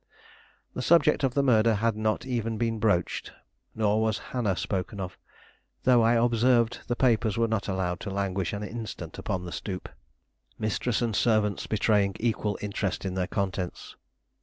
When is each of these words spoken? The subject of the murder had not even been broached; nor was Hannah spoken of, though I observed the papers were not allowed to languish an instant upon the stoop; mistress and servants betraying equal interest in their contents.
The 0.73 0.81
subject 0.81 1.23
of 1.23 1.35
the 1.35 1.43
murder 1.43 1.75
had 1.75 1.95
not 1.95 2.25
even 2.25 2.57
been 2.57 2.79
broached; 2.79 3.33
nor 3.75 4.01
was 4.01 4.17
Hannah 4.33 4.55
spoken 4.57 4.99
of, 4.99 5.15
though 5.83 6.01
I 6.01 6.13
observed 6.13 6.79
the 6.87 6.95
papers 6.95 7.37
were 7.37 7.47
not 7.47 7.67
allowed 7.67 7.99
to 7.99 8.09
languish 8.09 8.51
an 8.51 8.63
instant 8.63 9.19
upon 9.19 9.45
the 9.45 9.51
stoop; 9.51 9.89
mistress 10.57 11.03
and 11.03 11.15
servants 11.15 11.67
betraying 11.67 12.15
equal 12.19 12.57
interest 12.63 13.05
in 13.05 13.13
their 13.13 13.27
contents. 13.27 13.95